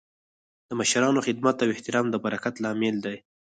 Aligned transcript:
د 0.69 0.71
مشرانو 0.79 1.25
خدمت 1.27 1.55
او 1.63 1.71
احترام 1.75 2.05
د 2.11 2.15
برکت 2.25 2.55
لامل 2.63 2.95
دی. 3.05 3.17